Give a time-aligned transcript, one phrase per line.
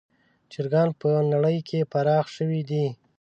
[0.51, 2.85] چرګان په نړۍ کې پراخ شوي دي.